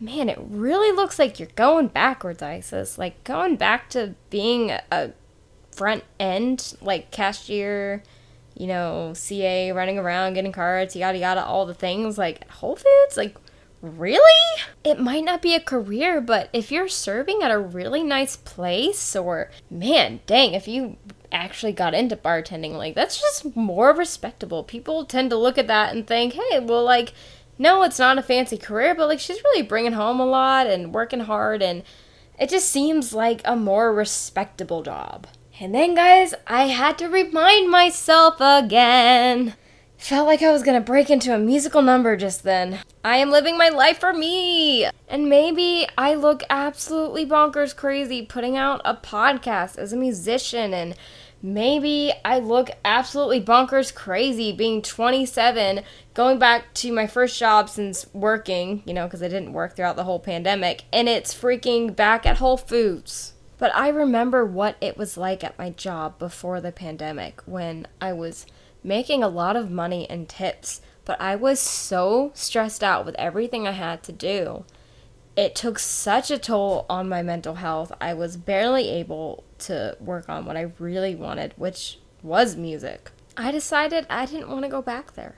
man, 0.00 0.28
it 0.28 0.38
really 0.40 0.94
looks 0.94 1.18
like 1.18 1.38
you're 1.38 1.48
going 1.56 1.88
backwards, 1.88 2.42
Isis. 2.42 2.98
Like 2.98 3.24
going 3.24 3.56
back 3.56 3.90
to 3.90 4.14
being 4.30 4.70
a 4.70 5.12
front 5.78 6.02
end, 6.18 6.74
like 6.80 7.12
cashier, 7.12 8.02
you 8.56 8.66
know, 8.66 9.12
CA, 9.14 9.70
running 9.70 9.96
around, 9.96 10.34
getting 10.34 10.52
cards, 10.52 10.96
yada 10.96 11.16
yada, 11.16 11.44
all 11.44 11.64
the 11.64 11.72
things, 11.72 12.18
like 12.18 12.48
Whole 12.50 12.74
Foods, 12.74 13.16
like 13.16 13.36
really? 13.80 14.60
It 14.82 14.98
might 14.98 15.24
not 15.24 15.40
be 15.40 15.54
a 15.54 15.60
career, 15.60 16.20
but 16.20 16.50
if 16.52 16.72
you're 16.72 16.88
serving 16.88 17.42
at 17.42 17.52
a 17.52 17.58
really 17.58 18.02
nice 18.02 18.36
place, 18.36 19.14
or 19.14 19.50
man, 19.70 20.18
dang, 20.26 20.54
if 20.54 20.66
you 20.66 20.96
actually 21.30 21.72
got 21.72 21.94
into 21.94 22.16
bartending, 22.16 22.72
like 22.72 22.96
that's 22.96 23.20
just 23.20 23.54
more 23.54 23.94
respectable. 23.94 24.64
People 24.64 25.04
tend 25.04 25.30
to 25.30 25.36
look 25.36 25.58
at 25.58 25.68
that 25.68 25.94
and 25.94 26.06
think, 26.06 26.32
hey, 26.32 26.58
well, 26.58 26.82
like, 26.82 27.12
no, 27.56 27.84
it's 27.84 28.00
not 28.00 28.18
a 28.18 28.22
fancy 28.22 28.56
career, 28.56 28.96
but 28.96 29.06
like 29.06 29.20
she's 29.20 29.42
really 29.44 29.62
bringing 29.62 29.92
home 29.92 30.18
a 30.18 30.26
lot 30.26 30.66
and 30.66 30.92
working 30.92 31.20
hard, 31.20 31.62
and 31.62 31.84
it 32.40 32.50
just 32.50 32.68
seems 32.68 33.12
like 33.12 33.42
a 33.44 33.54
more 33.54 33.94
respectable 33.94 34.82
job. 34.82 35.28
And 35.60 35.74
then, 35.74 35.96
guys, 35.96 36.34
I 36.46 36.68
had 36.68 36.98
to 36.98 37.08
remind 37.08 37.68
myself 37.68 38.36
again. 38.38 39.54
Felt 39.96 40.28
like 40.28 40.40
I 40.40 40.52
was 40.52 40.62
gonna 40.62 40.80
break 40.80 41.10
into 41.10 41.34
a 41.34 41.38
musical 41.38 41.82
number 41.82 42.16
just 42.16 42.44
then. 42.44 42.78
I 43.04 43.16
am 43.16 43.32
living 43.32 43.58
my 43.58 43.68
life 43.68 43.98
for 43.98 44.12
me! 44.12 44.86
And 45.08 45.28
maybe 45.28 45.88
I 45.98 46.14
look 46.14 46.44
absolutely 46.48 47.26
bonkers 47.26 47.74
crazy 47.74 48.24
putting 48.24 48.56
out 48.56 48.80
a 48.84 48.94
podcast 48.94 49.76
as 49.78 49.92
a 49.92 49.96
musician, 49.96 50.72
and 50.72 50.94
maybe 51.42 52.12
I 52.24 52.38
look 52.38 52.70
absolutely 52.84 53.40
bonkers 53.40 53.92
crazy 53.92 54.52
being 54.52 54.80
27, 54.80 55.80
going 56.14 56.38
back 56.38 56.72
to 56.74 56.92
my 56.92 57.08
first 57.08 57.36
job 57.36 57.68
since 57.68 58.06
working, 58.12 58.84
you 58.86 58.94
know, 58.94 59.06
because 59.06 59.24
I 59.24 59.28
didn't 59.28 59.52
work 59.52 59.74
throughout 59.74 59.96
the 59.96 60.04
whole 60.04 60.20
pandemic, 60.20 60.84
and 60.92 61.08
it's 61.08 61.34
freaking 61.34 61.96
back 61.96 62.24
at 62.24 62.36
Whole 62.36 62.56
Foods. 62.56 63.32
But 63.58 63.74
I 63.74 63.88
remember 63.88 64.44
what 64.44 64.76
it 64.80 64.96
was 64.96 65.16
like 65.16 65.42
at 65.42 65.58
my 65.58 65.70
job 65.70 66.18
before 66.18 66.60
the 66.60 66.72
pandemic 66.72 67.42
when 67.44 67.88
I 68.00 68.12
was 68.12 68.46
making 68.84 69.22
a 69.22 69.28
lot 69.28 69.56
of 69.56 69.70
money 69.70 70.08
and 70.08 70.28
tips, 70.28 70.80
but 71.04 71.20
I 71.20 71.34
was 71.34 71.58
so 71.58 72.30
stressed 72.34 72.84
out 72.84 73.04
with 73.04 73.16
everything 73.16 73.66
I 73.66 73.72
had 73.72 74.02
to 74.04 74.12
do. 74.12 74.64
It 75.36 75.54
took 75.54 75.78
such 75.78 76.30
a 76.30 76.38
toll 76.38 76.86
on 76.88 77.08
my 77.08 77.22
mental 77.22 77.56
health. 77.56 77.92
I 78.00 78.14
was 78.14 78.36
barely 78.36 78.88
able 78.88 79.44
to 79.60 79.96
work 80.00 80.28
on 80.28 80.44
what 80.44 80.56
I 80.56 80.72
really 80.78 81.14
wanted, 81.14 81.54
which 81.56 81.98
was 82.22 82.56
music. 82.56 83.10
I 83.36 83.50
decided 83.50 84.06
I 84.08 84.26
didn't 84.26 84.48
want 84.48 84.62
to 84.64 84.68
go 84.68 84.82
back 84.82 85.14
there. 85.14 85.36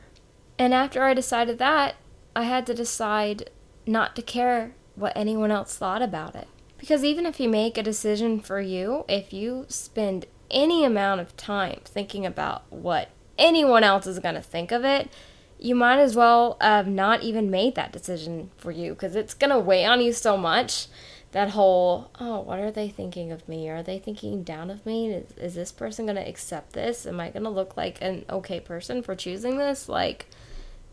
And 0.59 0.75
after 0.75 1.03
I 1.03 1.15
decided 1.15 1.59
that, 1.59 1.97
I 2.37 2.45
had 2.45 2.67
to 2.67 2.75
decide 2.75 3.51
not 3.87 4.15
to 4.17 4.23
care 4.23 4.75
what 4.95 5.13
anyone 5.17 5.51
else 5.51 5.77
thought 5.77 6.03
about 6.03 6.35
it. 6.35 6.49
Because 6.81 7.05
even 7.05 7.27
if 7.27 7.39
you 7.39 7.49
make 7.49 7.77
a 7.77 7.83
decision 7.83 8.41
for 8.41 8.59
you, 8.59 9.05
if 9.07 9.35
you 9.35 9.67
spend 9.69 10.25
any 10.51 10.83
amount 10.83 11.21
of 11.21 11.37
time 11.37 11.81
thinking 11.85 12.25
about 12.25 12.65
what 12.73 13.11
anyone 13.39 13.85
else 13.85 14.07
is 14.07 14.19
going 14.19 14.35
to 14.35 14.41
think 14.41 14.73
of 14.73 14.83
it, 14.83 15.11
you 15.59 15.75
might 15.75 15.99
as 15.99 16.17
well 16.17 16.57
have 16.59 16.89
not 16.89 17.23
even 17.23 17.51
made 17.51 17.75
that 17.75 17.93
decision 17.93 18.51
for 18.57 18.71
you 18.71 18.95
because 18.95 19.15
it's 19.15 19.35
going 19.35 19.51
to 19.51 19.59
weigh 19.59 19.85
on 19.85 20.01
you 20.01 20.13
so 20.13 20.39
much. 20.39 20.87
That 21.33 21.51
whole, 21.51 22.11
oh, 22.19 22.41
what 22.41 22.59
are 22.59 22.73
they 22.73 22.89
thinking 22.89 23.31
of 23.31 23.47
me? 23.47 23.69
Are 23.69 23.85
they 23.85 23.99
thinking 23.99 24.43
down 24.43 24.69
of 24.71 24.85
me? 24.85 25.13
Is, 25.13 25.33
is 25.37 25.55
this 25.55 25.71
person 25.71 26.07
going 26.07 26.17
to 26.17 26.29
accept 26.29 26.73
this? 26.73 27.07
Am 27.07 27.21
I 27.21 27.31
going 27.31 27.45
to 27.45 27.51
look 27.51 27.77
like 27.77 27.99
an 28.01 28.25
okay 28.29 28.59
person 28.59 29.01
for 29.03 29.15
choosing 29.15 29.59
this? 29.59 29.89
Like, 29.89 30.27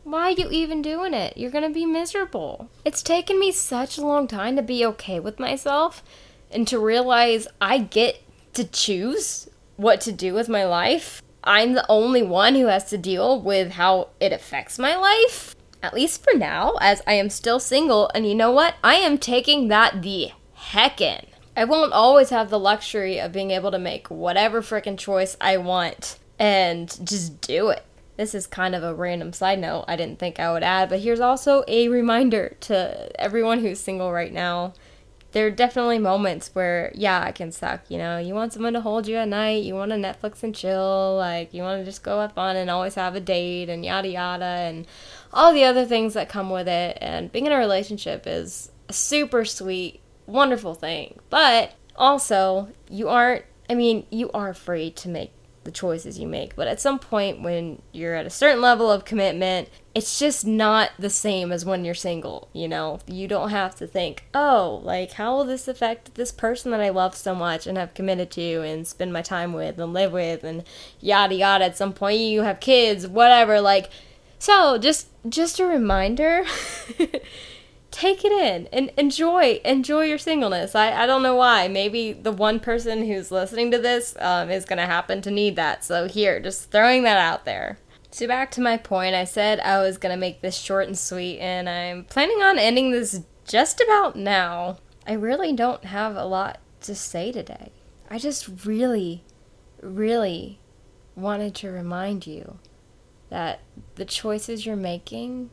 why 0.08 0.30
are 0.30 0.32
you 0.32 0.50
even 0.50 0.82
doing 0.82 1.14
it? 1.14 1.38
You're 1.38 1.52
gonna 1.52 1.70
be 1.70 1.86
miserable. 1.86 2.70
It's 2.86 3.04
taken 3.04 3.38
me 3.38 3.52
such 3.52 3.98
a 3.98 4.06
long 4.06 4.26
time 4.26 4.56
to 4.56 4.62
be 4.62 4.86
okay 4.86 5.20
with 5.20 5.38
myself 5.38 6.02
and 6.50 6.66
to 6.70 6.80
realize 6.80 7.48
I 7.60 7.80
get 7.80 8.24
to 8.54 8.64
choose 8.64 9.50
what 9.76 10.00
to 10.02 10.14
do 10.14 10.34
with 10.34 10.48
my 10.48 10.66
life. 10.66 11.22
I'm 11.44 11.74
the 11.74 11.86
only 11.90 12.24
one 12.24 12.56
who 12.56 12.68
has 12.68 12.86
to 12.86 12.98
deal 12.98 13.42
with 13.42 13.72
how 13.72 14.10
it 14.22 14.32
affects 14.32 14.80
my 14.80 14.96
life. 14.96 15.56
At 15.84 15.94
least 15.94 16.24
for 16.24 16.34
now, 16.34 16.76
as 16.80 17.02
I 17.06 17.14
am 17.14 17.30
still 17.30 17.60
single, 17.60 18.10
and 18.16 18.26
you 18.26 18.34
know 18.34 18.52
what? 18.52 18.76
I 18.84 18.96
am 18.96 19.18
taking 19.18 19.68
that 19.68 20.02
the 20.02 20.32
heck 20.54 21.02
in. 21.02 21.26
I 21.56 21.66
won't 21.66 21.94
always 21.94 22.30
have 22.30 22.50
the 22.50 22.60
luxury 22.60 23.20
of 23.20 23.34
being 23.34 23.52
able 23.52 23.72
to 23.72 23.80
make 23.80 24.08
whatever 24.08 24.62
freaking 24.62 24.98
choice 24.98 25.36
I 25.42 25.58
want 25.58 26.18
and 26.40 26.88
just 27.06 27.42
do 27.42 27.70
it. 27.70 27.84
This 28.18 28.36
is 28.36 28.48
kind 28.48 28.76
of 28.76 28.84
a 28.84 28.94
random 28.94 29.32
side 29.32 29.60
note 29.60 29.86
I 29.88 29.96
didn't 29.96 30.20
think 30.20 30.40
I 30.40 30.52
would 30.52 30.64
add, 30.64 30.90
but 30.90 31.00
here's 31.00 31.20
also 31.20 31.64
a 31.68 31.88
reminder 31.88 32.58
to 32.62 33.22
everyone 33.22 33.60
who's 33.60 33.80
single 33.80 34.12
right 34.12 34.34
now. 34.34 34.74
There 35.34 35.46
are 35.46 35.52
definitely 35.52 36.00
moments 36.00 36.50
where, 36.54 36.92
yeah, 36.96 37.28
it 37.28 37.36
can 37.36 37.52
suck. 37.52 37.82
You 37.90 37.98
know, 38.00 38.18
you 38.18 38.34
want 38.34 38.54
someone 38.54 38.74
to 38.74 38.82
hold 38.82 39.08
you 39.08 39.18
at 39.18 39.28
night, 39.28 39.64
you 39.64 39.76
want 39.76 39.92
to 39.92 39.98
Netflix 39.98 40.42
and 40.42 40.56
chill, 40.56 41.16
like, 41.18 41.54
you 41.54 41.62
want 41.62 41.80
to 41.82 41.86
just 41.86 42.02
go 42.02 42.22
have 42.22 42.32
fun 42.34 42.56
and 42.56 42.70
always 42.70 42.96
have 42.96 43.14
a 43.14 43.20
date 43.20 43.70
and 43.70 43.86
yada 43.86 44.08
yada, 44.08 44.46
and 44.46 44.88
all 45.32 45.54
the 45.54 45.66
other 45.66 45.86
things 45.86 46.14
that 46.16 46.30
come 46.30 46.50
with 46.50 46.68
it. 46.68 46.98
And 47.02 47.32
being 47.32 47.46
in 47.46 47.52
a 47.52 47.58
relationship 47.58 48.24
is 48.26 48.72
a 48.90 48.94
super 48.94 49.46
sweet, 49.46 50.00
wonderful 50.26 50.74
thing. 50.74 51.20
But 51.30 51.74
also, 51.98 52.70
you 52.90 53.10
aren't, 53.10 53.44
I 53.70 53.76
mean, 53.76 54.08
you 54.10 54.32
are 54.32 54.54
free 54.54 54.90
to 54.92 55.10
make 55.10 55.32
the 55.68 55.72
choices 55.72 56.18
you 56.18 56.28
make. 56.28 56.56
But 56.56 56.70
at 56.70 56.80
some 56.80 56.98
point, 56.98 57.42
when 57.42 57.82
you're 57.92 58.16
at 58.16 58.26
a 58.26 58.30
certain 58.30 58.62
level 58.62 58.90
of 58.90 59.04
commitment, 59.04 59.70
it's 59.94 60.18
just 60.18 60.48
not 60.48 60.92
the 60.98 61.10
same 61.10 61.52
as 61.52 61.66
when 61.66 61.84
you're 61.84 61.94
single. 61.94 62.48
You 62.54 62.70
know, 62.70 63.00
you 63.06 63.28
don't 63.28 63.50
have 63.50 63.76
to 63.76 63.86
think, 63.86 64.24
oh, 64.34 64.80
like, 64.86 65.12
how 65.12 65.36
will 65.36 65.44
this 65.44 65.68
affect 65.68 66.16
this 66.16 66.32
person 66.32 66.72
that 66.72 66.80
I 66.80 66.88
love 66.88 67.16
so 67.16 67.36
much 67.36 67.68
and 67.68 67.78
have 67.78 67.94
committed 67.94 68.32
to 68.32 68.62
and 68.62 68.88
spend 68.88 69.12
my 69.12 69.22
time 69.22 69.52
with 69.52 69.78
and 69.78 69.92
live 69.92 70.14
with 70.14 70.46
and 70.46 70.64
yada 71.02 71.36
yada. 71.36 71.66
At 71.66 71.78
some 71.78 71.92
point, 71.92 72.22
you 72.22 72.44
have 72.44 72.62
kids, 72.62 73.06
whatever. 73.06 73.60
Like, 73.60 73.90
so 74.40 74.78
just 74.78 75.10
just 75.28 75.60
a 75.60 75.66
reminder. 75.66 76.46
take 77.92 78.26
it 78.26 78.32
in 78.32 78.68
and 78.68 78.92
enjoy 78.98 79.62
enjoy 79.64 80.06
your 80.06 80.18
singleness. 80.18 80.76
I, 80.76 81.04
I 81.04 81.06
don't 81.06 81.24
know 81.24 81.36
why. 81.36 81.68
Maybe 81.68 82.14
the 82.14 82.32
one 82.32 82.60
person 82.60 83.06
who's 83.06 83.32
listening 83.32 83.72
to 83.72 83.78
this 83.78 84.16
um, 84.20 84.50
is 84.50 84.66
going 84.66 84.78
to 84.78 84.86
happen 84.86 85.22
to 85.22 85.32
need 85.32 85.56
that. 85.56 85.84
So 85.84 86.08
here 86.08 86.40
just 86.40 86.72
throwing 86.72 87.04
that 87.04 87.18
out 87.18 87.46
there. 87.46 87.80
So 88.12 88.28
back 88.28 88.52
to 88.52 88.62
my 88.62 88.78
point 88.78 89.14
i 89.14 89.26
said 89.26 89.60
i 89.60 89.80
was 89.80 90.00
going 90.00 90.16
to 90.16 90.20
make 90.20 90.42
this 90.42 90.58
short 90.58 90.88
and 90.88 90.98
sweet 90.98 91.40
and 91.40 91.70
i'm 91.70 92.06
planning 92.06 92.42
on 92.42 92.58
ending 92.58 92.90
this 92.90 93.22
just 93.48 93.82
about 93.82 94.16
now. 94.16 94.78
I 95.08 95.14
really 95.14 95.54
don't 95.54 95.86
have 95.86 96.16
a 96.16 96.26
lot 96.26 96.60
to 96.82 96.94
say 96.94 97.32
today. 97.32 97.72
I 98.10 98.20
just 98.20 98.66
really 98.66 99.24
really 99.82 100.60
wanted 101.16 101.54
to 101.54 101.70
remind 101.70 102.28
you 102.28 102.60
that 103.30 103.60
the 103.96 104.06
choices 104.06 104.66
you're 104.66 104.76
making 104.76 105.50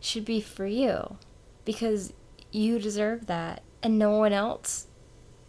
should 0.00 0.24
be 0.24 0.40
for 0.40 0.66
you 0.66 1.18
because 1.66 2.14
you 2.50 2.78
deserve 2.78 3.26
that 3.26 3.62
and 3.82 3.98
no 3.98 4.12
one 4.12 4.32
else 4.32 4.86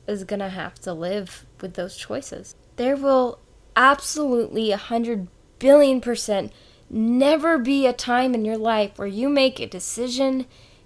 is 0.06 0.26
going 0.26 0.42
to 0.42 0.50
have 0.50 0.76
to 0.82 0.92
live 0.94 1.46
with 1.62 1.76
those 1.76 1.96
choices. 1.96 2.56
There 2.76 2.98
will 2.98 3.40
absolutely 3.78 4.72
a 4.74 4.78
hundred 4.78 5.28
billion 5.60 6.02
percent 6.02 6.52
never 6.90 7.58
be 7.58 7.86
a 7.86 7.94
time 7.94 8.34
in 8.34 8.44
your 8.44 8.58
life 8.58 8.98
where 8.98 9.08
you 9.08 9.30
make 9.30 9.60
a 9.60 9.68
decision 9.68 10.46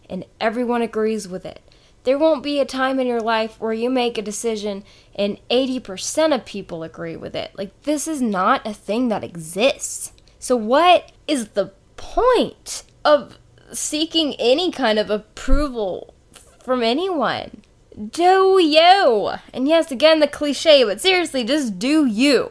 and 0.10 0.26
everyone 0.40 0.82
agrees 0.82 1.28
with 1.28 1.46
it. 1.46 1.62
There 2.04 2.18
won't 2.18 2.42
be 2.42 2.60
a 2.60 2.66
time 2.66 3.00
in 3.00 3.06
your 3.06 3.22
life 3.22 3.60
where 3.60 3.74
you 3.74 3.90
make 3.90 4.18
a 4.18 4.24
decision 4.24 4.84
and 5.16 5.40
80% 5.50 6.34
of 6.34 6.46
people 6.46 6.82
agree 6.82 7.16
with 7.16 7.36
it. 7.36 7.52
Like, 7.56 7.84
this 7.84 8.08
is 8.08 8.22
not 8.22 8.66
a 8.66 8.74
thing 8.74 9.10
that 9.10 9.24
exists. 9.24 10.12
So, 10.40 10.56
what 10.56 11.12
is 11.28 11.50
the 11.50 11.74
point 11.98 12.84
of 13.06 13.38
seeking 13.74 14.36
any 14.36 14.72
kind 14.72 15.00
of 15.00 15.10
approval 15.10 16.14
from 16.64 16.84
anyone. 16.84 17.62
Do 17.96 18.60
you? 18.62 19.32
And 19.54 19.68
yes, 19.68 19.92
again, 19.92 20.20
the 20.20 20.28
cliche, 20.28 20.84
but 20.84 21.02
seriously, 21.02 21.44
just 21.44 21.78
do 21.78 22.06
you. 22.06 22.50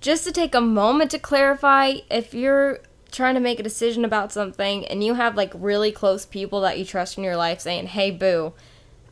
Just 0.00 0.24
to 0.24 0.32
take 0.32 0.54
a 0.54 0.60
moment 0.60 1.10
to 1.12 1.18
clarify 1.18 1.94
if 2.10 2.34
you're 2.34 2.80
trying 3.10 3.34
to 3.34 3.40
make 3.40 3.60
a 3.60 3.62
decision 3.62 4.04
about 4.04 4.32
something 4.32 4.84
and 4.86 5.02
you 5.02 5.14
have 5.14 5.36
like 5.36 5.52
really 5.54 5.92
close 5.92 6.26
people 6.26 6.60
that 6.60 6.78
you 6.78 6.84
trust 6.84 7.16
in 7.16 7.24
your 7.24 7.36
life 7.36 7.60
saying, 7.60 7.86
hey, 7.86 8.10
boo, 8.10 8.52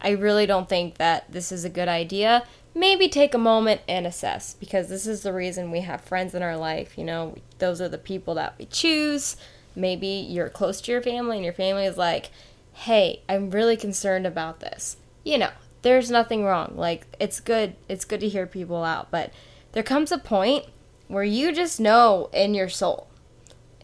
I 0.01 0.11
really 0.11 0.45
don't 0.45 0.69
think 0.69 0.99
that 0.99 1.31
this 1.31 1.53
is 1.53 1.65
a 1.65 1.71
good 1.71 1.89
idea, 1.89 2.45
maybe 2.75 3.09
take 3.09 3.33
a 3.33 3.39
moment 3.39 3.81
and 3.89 4.07
assess 4.07 4.55
because 4.55 4.89
this 4.89 5.07
is 5.07 5.23
the 5.23 5.33
reason 5.33 5.71
we 5.71 5.81
have 5.81 6.01
friends 6.01 6.35
in 6.35 6.43
our 6.43 6.57
life. 6.57 6.99
You 6.99 7.05
know, 7.05 7.37
those 7.59 7.81
are 7.81 7.89
the 7.89 7.97
people 7.97 8.35
that 8.35 8.59
we 8.59 8.67
choose 8.67 9.37
maybe 9.75 10.07
you're 10.07 10.49
close 10.49 10.81
to 10.83 10.93
your 10.93 11.03
family 11.03 11.37
and 11.37 11.45
your 11.45 11.55
family 11.55 11.85
is 11.85 11.97
like, 11.97 12.31
hey, 12.73 13.23
I'm 13.29 13.51
really 13.51 13.77
concerned 13.77 14.27
about 14.27 14.61
this. 14.61 14.97
You 15.25 15.39
know, 15.39 15.51
there's 15.83 16.11
nothing 16.11 16.45
wrong. 16.45 16.75
Like, 16.77 17.07
it's 17.21 17.41
good. 17.41 17.75
It's 17.89 18.05
good 18.05 18.21
to 18.21 18.29
hear 18.29 18.47
people 18.47 18.85
out. 18.85 19.11
But 19.11 19.33
there 19.73 19.83
comes 19.83 20.13
a 20.13 20.19
point 20.19 20.67
where 21.09 21.25
you 21.25 21.53
just 21.53 21.81
know 21.81 22.31
in 22.33 22.55
your 22.55 22.69
soul. 22.69 23.09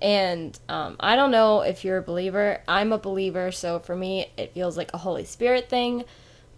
And 0.00 0.58
um, 0.68 0.96
I 1.00 1.16
don't 1.16 1.30
know 1.30 1.62
if 1.62 1.84
you're 1.84 1.98
a 1.98 2.02
believer. 2.02 2.62
I'm 2.68 2.92
a 2.92 2.98
believer. 2.98 3.50
So 3.50 3.78
for 3.78 3.96
me, 3.96 4.30
it 4.36 4.54
feels 4.54 4.76
like 4.76 4.92
a 4.94 4.98
Holy 4.98 5.24
Spirit 5.24 5.68
thing. 5.68 6.04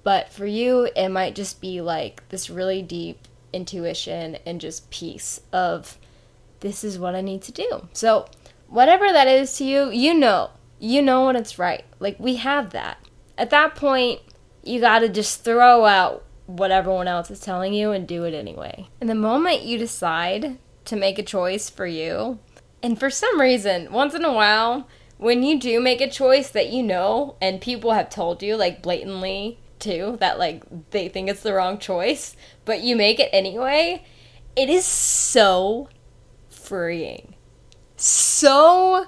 But 0.02 0.30
for 0.30 0.46
you, 0.46 0.88
it 0.96 1.08
might 1.08 1.34
just 1.34 1.60
be 1.60 1.80
like 1.80 2.26
this 2.28 2.50
really 2.50 2.82
deep 2.82 3.26
intuition 3.52 4.38
and 4.46 4.60
just 4.60 4.90
peace 4.90 5.40
of 5.52 5.98
this 6.60 6.84
is 6.84 6.98
what 6.98 7.14
I 7.14 7.20
need 7.20 7.42
to 7.42 7.52
do. 7.52 7.88
So 7.92 8.26
whatever 8.70 9.12
that 9.12 9.28
is 9.28 9.54
to 9.58 9.64
you, 9.64 9.90
you 9.90 10.14
know. 10.14 10.50
You 10.78 11.02
know 11.02 11.26
when 11.26 11.36
it's 11.36 11.58
right. 11.58 11.84
Like, 11.98 12.18
we 12.18 12.36
have 12.36 12.70
that. 12.70 12.98
At 13.36 13.50
that 13.50 13.74
point, 13.74 14.20
you 14.62 14.80
gotta 14.80 15.08
just 15.08 15.44
throw 15.44 15.84
out 15.84 16.24
what 16.46 16.70
everyone 16.70 17.08
else 17.08 17.30
is 17.30 17.40
telling 17.40 17.74
you 17.74 17.92
and 17.92 18.08
do 18.08 18.24
it 18.24 18.32
anyway. 18.32 18.88
And 19.00 19.10
the 19.10 19.14
moment 19.14 19.62
you 19.62 19.76
decide 19.76 20.58
to 20.86 20.96
make 20.96 21.18
a 21.18 21.22
choice 21.22 21.68
for 21.68 21.86
you, 21.86 22.38
and 22.82 22.98
for 22.98 23.10
some 23.10 23.40
reason, 23.40 23.92
once 23.92 24.14
in 24.14 24.24
a 24.24 24.32
while, 24.32 24.88
when 25.18 25.42
you 25.42 25.60
do 25.60 25.80
make 25.80 26.00
a 26.00 26.10
choice 26.10 26.48
that 26.50 26.70
you 26.70 26.82
know 26.82 27.36
and 27.42 27.60
people 27.60 27.92
have 27.92 28.08
told 28.08 28.42
you, 28.42 28.56
like 28.56 28.82
blatantly 28.82 29.58
too, 29.78 30.16
that 30.20 30.38
like 30.38 30.62
they 30.90 31.08
think 31.08 31.28
it's 31.28 31.42
the 31.42 31.52
wrong 31.52 31.78
choice, 31.78 32.36
but 32.64 32.80
you 32.80 32.96
make 32.96 33.20
it 33.20 33.28
anyway, 33.32 34.04
it 34.56 34.70
is 34.70 34.84
so 34.84 35.88
freeing 36.48 37.34
so 38.00 39.06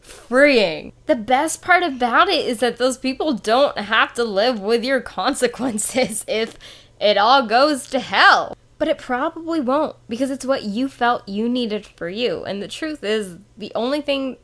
freeing. 0.00 0.92
The 1.06 1.16
best 1.16 1.62
part 1.62 1.82
about 1.82 2.28
it 2.28 2.46
is 2.46 2.58
that 2.58 2.76
those 2.76 2.98
people 2.98 3.34
don't 3.34 3.76
have 3.78 4.12
to 4.14 4.24
live 4.24 4.60
with 4.60 4.84
your 4.84 5.00
consequences 5.00 6.24
if 6.28 6.58
it 7.00 7.18
all 7.18 7.46
goes 7.46 7.88
to 7.90 7.98
hell. 7.98 8.56
But 8.76 8.88
it 8.88 8.98
probably 8.98 9.60
won't 9.60 9.96
because 10.08 10.30
it's 10.30 10.44
what 10.44 10.64
you 10.64 10.88
felt 10.88 11.28
you 11.28 11.48
needed 11.48 11.86
for 11.86 12.08
you. 12.08 12.44
And 12.44 12.60
the 12.60 12.68
truth 12.68 13.04
is, 13.04 13.38
the 13.56 13.72
only 13.74 14.00
thing 14.00 14.36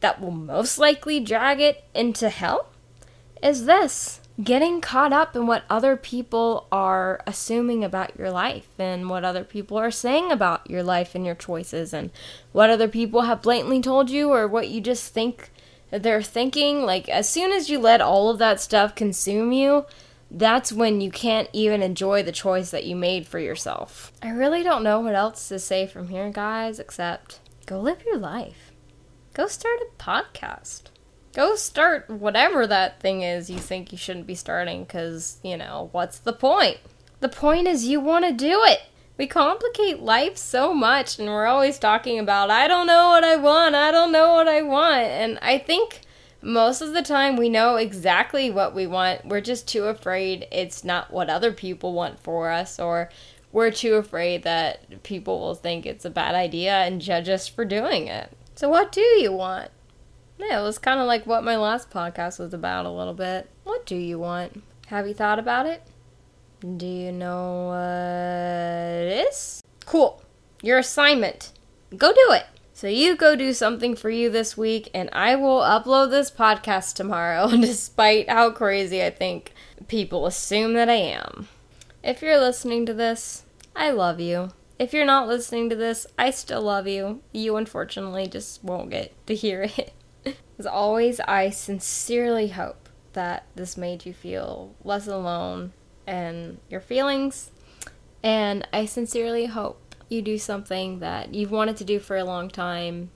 that 0.00 0.20
will 0.20 0.30
most 0.30 0.78
likely 0.78 1.20
drag 1.20 1.60
it 1.60 1.84
into 1.94 2.28
hell 2.28 2.68
is 3.42 3.66
this 3.66 4.20
getting 4.42 4.80
caught 4.80 5.12
up 5.12 5.34
in 5.34 5.46
what 5.46 5.64
other 5.70 5.96
people 5.96 6.66
are 6.70 7.20
assuming 7.26 7.82
about 7.82 8.18
your 8.18 8.30
life 8.30 8.68
and 8.78 9.08
what 9.08 9.24
other 9.24 9.44
people 9.44 9.78
are 9.78 9.90
saying 9.90 10.30
about 10.30 10.68
your 10.70 10.82
life 10.82 11.14
and 11.14 11.24
your 11.24 11.34
choices 11.34 11.94
and 11.94 12.10
what 12.52 12.68
other 12.68 12.88
people 12.88 13.22
have 13.22 13.42
blatantly 13.42 13.80
told 13.80 14.10
you 14.10 14.30
or 14.30 14.46
what 14.46 14.68
you 14.68 14.80
just 14.80 15.12
think 15.14 15.50
they're 15.90 16.22
thinking. 16.22 16.82
Like, 16.82 17.08
as 17.08 17.28
soon 17.28 17.50
as 17.50 17.70
you 17.70 17.78
let 17.78 18.02
all 18.02 18.28
of 18.28 18.38
that 18.38 18.60
stuff 18.60 18.94
consume 18.94 19.52
you, 19.52 19.86
that's 20.30 20.72
when 20.72 21.00
you 21.00 21.10
can't 21.10 21.48
even 21.52 21.82
enjoy 21.82 22.22
the 22.22 22.32
choice 22.32 22.70
that 22.72 22.84
you 22.84 22.94
made 22.94 23.26
for 23.26 23.38
yourself. 23.38 24.12
I 24.22 24.30
really 24.30 24.62
don't 24.62 24.82
know 24.82 25.00
what 25.00 25.14
else 25.14 25.48
to 25.48 25.58
say 25.58 25.86
from 25.86 26.08
here, 26.08 26.30
guys, 26.30 26.78
except 26.78 27.40
go 27.64 27.80
live 27.80 28.04
your 28.04 28.18
life. 28.18 28.72
Go 29.32 29.46
start 29.46 29.78
a 29.80 30.02
podcast 30.02 30.84
go 31.36 31.54
start 31.54 32.08
whatever 32.08 32.66
that 32.66 32.98
thing 32.98 33.20
is 33.20 33.50
you 33.50 33.58
think 33.58 33.92
you 33.92 33.98
shouldn't 33.98 34.26
be 34.26 34.34
starting 34.34 34.84
because, 34.84 35.38
you 35.44 35.54
know, 35.54 35.90
what's 35.92 36.18
the 36.18 36.32
point? 36.32 36.78
The 37.20 37.28
point 37.28 37.68
is 37.68 37.86
you 37.86 38.00
want 38.00 38.24
to 38.24 38.32
do 38.32 38.62
it. 38.64 38.80
We 39.18 39.26
complicate 39.26 40.00
life 40.00 40.38
so 40.38 40.72
much 40.72 41.18
and 41.18 41.28
we're 41.28 41.44
always 41.44 41.78
talking 41.78 42.18
about, 42.18 42.50
I 42.50 42.66
don't 42.66 42.86
know 42.86 43.08
what 43.08 43.22
I 43.22 43.36
want, 43.36 43.74
I 43.74 43.90
don't 43.90 44.12
know 44.12 44.32
what 44.32 44.48
I 44.48 44.62
want. 44.62 45.02
And 45.02 45.38
I 45.42 45.58
think 45.58 46.00
most 46.40 46.80
of 46.80 46.94
the 46.94 47.02
time 47.02 47.36
we 47.36 47.50
know 47.50 47.76
exactly 47.76 48.50
what 48.50 48.74
we 48.74 48.86
want. 48.86 49.26
We're 49.26 49.42
just 49.42 49.68
too 49.68 49.84
afraid 49.84 50.46
it's 50.50 50.84
not 50.84 51.12
what 51.12 51.28
other 51.28 51.52
people 51.52 51.92
want 51.92 52.18
for 52.20 52.50
us, 52.50 52.78
or 52.78 53.10
we're 53.52 53.70
too 53.70 53.94
afraid 53.94 54.42
that 54.44 55.02
people 55.02 55.40
will 55.40 55.54
think 55.54 55.84
it's 55.84 56.04
a 56.04 56.10
bad 56.10 56.34
idea 56.34 56.72
and 56.72 57.00
judge 57.00 57.28
us 57.28 57.46
for 57.46 57.64
doing 57.64 58.06
it. 58.06 58.30
So, 58.54 58.68
what 58.68 58.92
do 58.92 59.00
you 59.00 59.32
want? 59.32 59.70
Yeah, 60.38 60.60
it 60.60 60.62
was 60.62 60.78
kind 60.78 61.00
of 61.00 61.06
like 61.06 61.26
what 61.26 61.44
my 61.44 61.56
last 61.56 61.90
podcast 61.90 62.38
was 62.38 62.52
about 62.52 62.86
a 62.86 62.90
little 62.90 63.14
bit. 63.14 63.48
What 63.64 63.86
do 63.86 63.96
you 63.96 64.18
want? 64.18 64.62
Have 64.88 65.08
you 65.08 65.14
thought 65.14 65.38
about 65.38 65.66
it? 65.66 65.82
Do 66.60 66.86
you 66.86 67.12
know 67.12 67.68
what 67.68 69.02
it 69.02 69.26
is? 69.28 69.62
Cool. 69.84 70.22
Your 70.62 70.78
assignment. 70.78 71.52
Go 71.96 72.12
do 72.12 72.32
it. 72.32 72.46
So 72.72 72.88
you 72.88 73.16
go 73.16 73.36
do 73.36 73.52
something 73.52 73.96
for 73.96 74.10
you 74.10 74.28
this 74.28 74.56
week, 74.56 74.90
and 74.92 75.08
I 75.12 75.34
will 75.34 75.60
upload 75.60 76.10
this 76.10 76.30
podcast 76.30 76.94
tomorrow, 76.94 77.48
despite 77.50 78.28
how 78.28 78.50
crazy 78.50 79.02
I 79.02 79.10
think 79.10 79.52
people 79.88 80.26
assume 80.26 80.74
that 80.74 80.90
I 80.90 80.96
am. 80.96 81.48
If 82.02 82.20
you're 82.20 82.38
listening 82.38 82.84
to 82.86 82.94
this, 82.94 83.44
I 83.74 83.90
love 83.90 84.20
you. 84.20 84.50
If 84.78 84.92
you're 84.92 85.06
not 85.06 85.26
listening 85.26 85.70
to 85.70 85.76
this, 85.76 86.06
I 86.18 86.30
still 86.30 86.62
love 86.62 86.86
you. 86.86 87.22
You 87.32 87.56
unfortunately 87.56 88.26
just 88.26 88.62
won't 88.62 88.90
get 88.90 89.14
to 89.26 89.34
hear 89.34 89.62
it. 89.62 89.92
As 90.58 90.66
always, 90.66 91.20
I 91.20 91.50
sincerely 91.50 92.48
hope 92.48 92.88
that 93.12 93.44
this 93.54 93.76
made 93.76 94.06
you 94.06 94.12
feel 94.12 94.74
less 94.84 95.06
alone 95.06 95.72
and 96.06 96.58
your 96.68 96.80
feelings. 96.80 97.50
And 98.22 98.66
I 98.72 98.86
sincerely 98.86 99.46
hope 99.46 99.94
you 100.08 100.22
do 100.22 100.38
something 100.38 101.00
that 101.00 101.34
you've 101.34 101.50
wanted 101.50 101.76
to 101.78 101.84
do 101.84 101.98
for 101.98 102.16
a 102.16 102.24
long 102.24 102.48
time, 102.48 103.10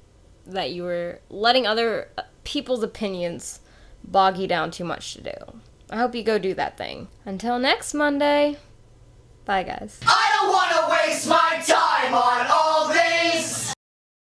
that 0.46 0.70
you 0.70 0.82
were 0.82 1.20
letting 1.28 1.66
other 1.66 2.08
uh, 2.18 2.22
people's 2.44 2.82
opinions 2.82 3.60
bog 4.02 4.38
you 4.38 4.46
down 4.46 4.70
too 4.70 4.84
much 4.84 5.14
to 5.14 5.22
do. 5.22 5.60
I 5.90 5.96
hope 5.96 6.14
you 6.14 6.22
go 6.22 6.38
do 6.38 6.54
that 6.54 6.78
thing. 6.78 7.08
Until 7.24 7.58
next 7.58 7.94
Monday, 7.94 8.56
bye 9.44 9.62
guys. 9.62 10.00
I 10.06 10.30
don't 10.36 10.52
wanna 10.52 10.90
waste 10.90 11.28
my 11.28 11.62
time 11.66 12.14
on 12.14 12.46
all 12.50 12.88
this. 12.88 13.19